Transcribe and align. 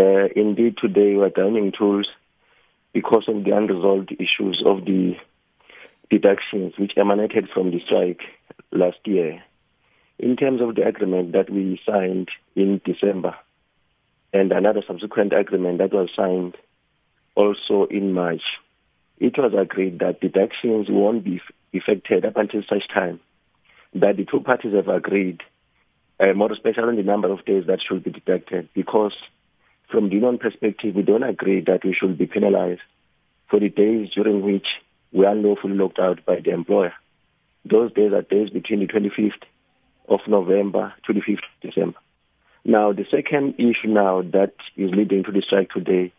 Uh, 0.00 0.28
indeed, 0.34 0.78
today 0.78 1.14
we're 1.14 1.28
downing 1.28 1.72
tools 1.76 2.08
because 2.94 3.24
of 3.28 3.44
the 3.44 3.54
unresolved 3.54 4.10
issues 4.12 4.62
of 4.64 4.86
the 4.86 5.14
deductions 6.08 6.72
which 6.78 6.96
emanated 6.96 7.50
from 7.52 7.70
the 7.70 7.80
strike 7.84 8.22
last 8.72 8.96
year. 9.04 9.42
In 10.18 10.36
terms 10.36 10.62
of 10.62 10.74
the 10.74 10.86
agreement 10.86 11.32
that 11.32 11.50
we 11.50 11.78
signed 11.84 12.30
in 12.56 12.80
December 12.82 13.34
and 14.32 14.50
another 14.52 14.82
subsequent 14.86 15.34
agreement 15.34 15.76
that 15.78 15.92
was 15.92 16.08
signed 16.16 16.56
also 17.34 17.84
in 17.90 18.14
March, 18.14 18.42
it 19.18 19.36
was 19.36 19.52
agreed 19.52 19.98
that 19.98 20.22
deductions 20.22 20.86
won't 20.88 21.24
be 21.24 21.42
effected 21.74 22.24
up 22.24 22.38
until 22.38 22.62
such 22.62 22.88
time 22.88 23.20
that 23.92 24.16
the 24.16 24.24
two 24.24 24.40
parties 24.40 24.72
have 24.72 24.88
agreed, 24.88 25.42
uh, 26.18 26.32
more 26.32 26.52
especially 26.52 26.84
on 26.84 26.96
the 26.96 27.02
number 27.02 27.30
of 27.30 27.44
days 27.44 27.64
that 27.66 27.80
should 27.86 28.02
be 28.02 28.12
deducted, 28.12 28.70
because 28.72 29.12
from 29.90 30.08
the 30.08 30.14
union 30.14 30.38
perspective, 30.38 30.94
we 30.94 31.02
don't 31.02 31.22
agree 31.22 31.60
that 31.66 31.84
we 31.84 31.94
should 31.94 32.16
be 32.16 32.26
penalized 32.26 32.80
for 33.48 33.60
the 33.60 33.68
days 33.68 34.10
during 34.14 34.42
which 34.42 34.68
we 35.12 35.26
are 35.26 35.34
lawfully 35.34 35.74
locked 35.74 35.98
out 35.98 36.24
by 36.24 36.40
the 36.40 36.50
employer. 36.50 36.92
Those 37.64 37.92
days 37.92 38.12
are 38.12 38.22
days 38.22 38.50
between 38.50 38.80
the 38.80 38.86
25th 38.86 39.42
of 40.08 40.20
November 40.26 40.94
to 41.06 41.12
the 41.12 41.20
5th 41.20 41.38
of 41.38 41.70
December. 41.70 41.98
Now, 42.64 42.92
the 42.92 43.06
second 43.10 43.54
issue 43.58 43.88
now 43.88 44.22
that 44.22 44.54
is 44.76 44.90
leading 44.92 45.24
to 45.24 45.32
the 45.32 45.42
strike 45.42 45.70
today 45.70 46.12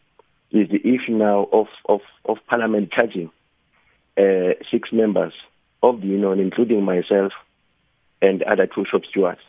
is 0.52 0.70
the 0.70 0.80
issue 0.80 1.14
now 1.14 1.48
of, 1.52 1.68
of, 1.88 2.02
of 2.26 2.38
Parliament 2.48 2.92
charging 2.92 3.32
uh, 4.18 4.54
six 4.70 4.90
members 4.92 5.34
of 5.82 6.02
the 6.02 6.08
union, 6.08 6.40
including 6.40 6.84
myself 6.84 7.32
and 8.22 8.44
other 8.44 8.68
two 8.68 8.86
shop 8.92 9.02
stewards, 9.10 9.40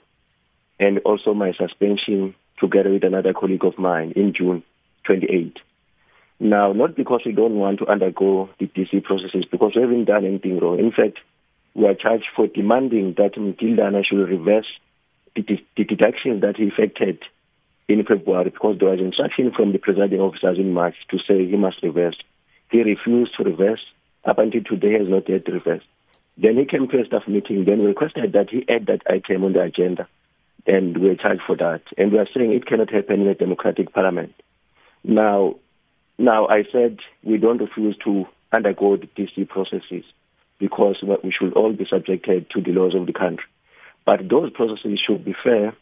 and 0.79 0.99
also 1.01 1.35
my 1.35 1.52
suspension 1.52 2.35
together 2.62 2.91
with 2.91 3.05
another 3.05 3.34
colleague 3.34 3.65
of 3.65 3.77
mine 3.79 4.12
in 4.16 4.33
June 4.33 4.62
28. 5.05 5.59
Now, 6.41 6.73
not 6.73 6.97
because 6.97 7.21
we 7.27 7.33
don't 7.33 7.57
want 7.57 7.79
to 7.80 7.87
undergo 7.87 8.49
the 8.59 8.66
DC 8.66 9.05
processes, 9.05 9.45
because 9.51 9.73
we 9.77 9.82
haven't 9.82 10.07
done 10.07 10.24
anything 10.24 10.59
wrong. 10.59 10.79
In 10.79 10.90
fact, 10.90 11.18
we 11.74 11.87
are 11.87 11.95
charged 11.95 12.27
for 12.35 12.46
demanding 12.46 13.15
that 13.18 13.35
Mgidlana 13.35 14.05
should 14.05 14.29
reverse 14.29 14.66
the, 15.35 15.43
the 15.77 15.85
deductions 15.85 16.40
that 16.43 16.57
he 16.57 16.65
effected 16.65 17.18
in 17.88 18.05
February 18.05 18.51
because 18.51 18.79
there 18.79 18.90
was 18.90 19.01
instruction 19.01 19.52
from 19.52 19.73
the 19.73 19.79
presiding 19.79 20.21
officers 20.21 20.59
in 20.59 20.73
March 20.73 20.95
to 21.10 21.18
say 21.18 21.46
he 21.46 21.57
must 21.57 21.83
reverse. 21.83 22.16
He 22.71 22.83
refused 22.83 23.37
to 23.37 23.45
reverse. 23.45 23.80
Up 24.24 24.38
until 24.38 24.63
today, 24.63 24.93
has 24.99 25.09
not 25.09 25.29
yet 25.29 25.49
reversed. 25.49 25.87
Then 26.38 26.57
he 26.57 26.65
came 26.65 26.88
to 26.88 27.01
a 27.01 27.05
staff 27.05 27.27
meeting, 27.27 27.65
then 27.65 27.85
requested 27.85 28.33
that 28.33 28.51
he 28.51 28.65
add 28.68 28.87
that 28.87 29.02
item 29.10 29.45
on 29.45 29.52
the 29.52 29.63
agenda, 29.63 30.07
and 30.66 30.96
we're 30.99 31.16
charged 31.16 31.43
for 31.46 31.57
that. 31.57 31.82
And 31.99 32.13
we 32.13 32.18
are 32.18 32.29
saying 32.35 32.52
it 32.52 32.66
cannot 32.66 32.91
happen 32.91 33.23
in 33.23 33.29
a 33.29 33.35
democratic 33.35 33.93
parliament. 33.93 34.35
Now, 35.05 35.57
now 36.18 36.46
I 36.49 36.65
said 36.71 36.99
we 37.23 37.38
don't 37.38 37.60
refuse 37.60 37.96
to 38.05 38.27
undergo 38.55 38.96
the 38.96 39.07
DC 39.07 39.49
processes 39.49 40.05
because 40.59 40.96
we 41.24 41.33
should 41.33 41.55
all 41.55 41.73
be 41.73 41.87
subjected 41.88 42.49
to 42.51 42.60
the 42.60 42.71
laws 42.71 42.95
of 42.95 43.07
the 43.07 43.13
country. 43.13 43.46
But 44.05 44.29
those 44.29 44.51
processes 44.52 45.01
should 45.05 45.24
be 45.24 45.35
fair 45.43 45.74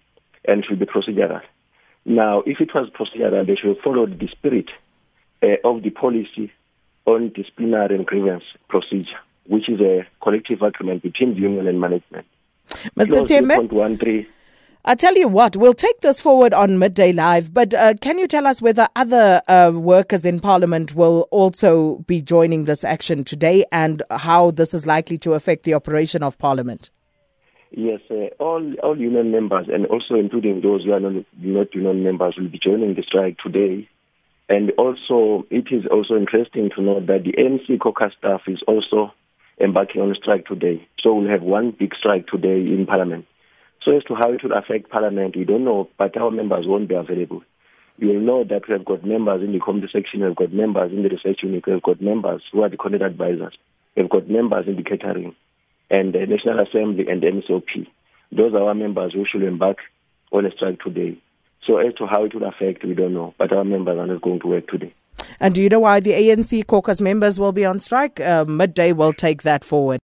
and 0.47 0.64
should 0.64 0.78
be 0.78 0.86
procedural. 0.86 1.42
Now, 2.05 2.42
if 2.47 2.61
it 2.61 2.75
was 2.75 2.89
procedural, 2.91 3.47
they 3.47 3.56
should 3.56 3.78
follow 3.84 4.06
the 4.06 4.28
spirit 4.28 4.70
uh, 5.42 5.56
of 5.64 5.83
the 5.83 5.91
policy 5.91 6.51
on 7.05 7.31
disciplinary 7.31 7.97
and 7.97 8.06
grievance 8.06 8.45
procedure, 8.69 9.19
which 9.47 9.69
is 9.69 9.81
a 9.81 10.06
collective 10.23 10.62
agreement 10.62 11.03
between 11.03 11.34
the 11.34 11.41
union 11.41 11.67
and 11.67 11.81
management. 11.81 12.27
Mr. 12.97 13.27
Tembe, 13.27 13.69
I 14.83 14.95
tell 14.95 15.14
you 15.14 15.28
what, 15.28 15.59
we'll 15.59 15.75
take 15.75 16.00
this 16.00 16.23
forward 16.23 16.55
on 16.55 16.78
Midday 16.78 17.12
Live, 17.12 17.53
but 17.53 17.75
uh, 17.75 17.92
can 18.00 18.19
you 18.19 18.27
tell 18.27 18.47
us 18.47 18.62
whether 18.62 18.89
other 18.97 19.42
uh, 19.47 19.73
workers 19.75 20.25
in 20.25 20.41
Parliament 20.41 20.95
will 20.95 21.28
also 21.31 21.97
be 22.06 22.23
joining 22.23 22.64
this 22.64 22.83
action 22.83 23.23
today 23.23 23.67
and 23.73 24.03
how 24.11 24.53
this 24.53 24.73
is 24.73 24.86
likely 24.86 25.19
to 25.19 25.34
affect 25.34 25.64
the 25.64 25.75
operation 25.75 26.23
of 26.23 26.39
Parliament? 26.39 26.89
Yes, 27.73 28.01
uh, 28.11 28.29
all 28.39 28.74
all 28.83 28.98
union 28.98 29.30
members 29.30 29.67
and 29.70 29.85
also 29.86 30.14
including 30.14 30.63
those 30.63 30.85
who 30.85 30.92
are 30.92 31.01
not, 31.01 31.24
not 31.39 31.74
union 31.74 32.02
members 32.02 32.36
will 32.39 32.48
be 32.48 32.58
joining 32.58 32.95
the 32.95 33.02
strike 33.02 33.36
today. 33.36 33.86
And 34.48 34.73
also, 34.79 35.47
it 35.51 35.67
is 35.70 35.85
also 35.92 36.17
interesting 36.17 36.70
to 36.74 36.83
note 36.83 37.07
that 37.07 37.24
the 37.24 37.33
ANC 37.33 37.79
caucus 37.79 38.14
staff 38.18 38.41
is 38.47 38.62
also 38.67 39.12
embarking 39.61 40.01
on 40.01 40.11
a 40.11 40.14
strike 40.14 40.47
today. 40.47 40.89
So 41.01 41.14
we'll 41.14 41.30
have 41.30 41.42
one 41.42 41.77
big 41.79 41.95
strike 41.95 42.27
today 42.29 42.61
in 42.61 42.86
Parliament. 42.86 43.27
So 43.85 43.96
as 43.96 44.05
to 44.05 44.14
how 44.14 44.33
it 44.33 44.42
will 44.42 44.57
affect 44.57 44.91
Parliament, 44.91 45.36
we 45.36 45.45
don't 45.45 45.64
know, 45.64 45.89
but 45.98 46.17
our 46.17 46.30
members 46.30 46.67
won't 46.67 46.89
be 46.89 46.95
available. 46.95 47.42
You 47.96 48.08
will 48.08 48.20
know 48.20 48.45
that 48.45 48.68
we 48.68 48.73
have 48.73 48.85
got 48.85 49.05
members 49.05 49.42
in 49.42 49.52
the 49.52 49.61
committee 49.61 49.89
section, 49.92 50.24
we've 50.24 50.36
got 50.36 50.52
members 50.52 50.92
in 50.92 51.02
the 51.02 51.08
research 51.08 51.41
unit, 51.42 51.64
we've 51.67 51.83
got 51.83 52.01
members 52.01 52.42
who 52.52 52.63
are 52.63 52.68
the 52.68 52.77
content 52.77 53.02
advisors, 53.02 53.57
we've 53.96 54.08
got 54.08 54.29
members 54.29 54.67
in 54.67 54.77
the 54.77 54.83
catering, 54.83 55.35
and 55.91 56.14
the 56.14 56.27
National 56.27 56.61
Assembly 56.61 57.07
and 57.08 57.23
the 57.23 57.27
NCOP. 57.27 57.86
Those 58.33 58.55
are 58.55 58.68
our 58.68 58.74
members 58.74 59.13
who 59.14 59.24
should 59.30 59.42
embark 59.42 59.79
on 60.33 60.47
a 60.47 60.51
strike 60.51 60.80
today. 60.80 61.18
So 61.67 61.79
as 61.79 61.95
to 61.95 62.07
how 62.07 62.24
it 62.24 62.35
will 62.35 62.48
affect, 62.48 62.85
we 62.85 62.95
don't 62.95 63.14
know, 63.14 63.35
but 63.39 63.52
our 63.52 63.64
members 63.64 63.98
are 63.98 64.07
not 64.07 64.23
going 64.23 64.41
to 64.41 64.47
work 64.47 64.68
today. 64.68 64.95
And 65.39 65.55
do 65.55 65.62
you 65.62 65.68
know 65.68 65.80
why 65.80 66.01
the 66.01 66.12
ANC 66.12 66.67
caucus 66.67 67.01
members 67.01 67.39
will 67.39 67.52
be 67.52 67.64
on 67.64 67.80
strike? 67.80 68.20
Uh, 68.20 68.45
midday 68.47 68.92
will 68.92 69.12
take 69.12 69.42
that 69.42 69.64
forward. 69.64 69.98